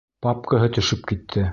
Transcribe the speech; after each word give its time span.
Папкаһы 0.27 0.71
төшөп 0.79 1.07
китте. 1.13 1.49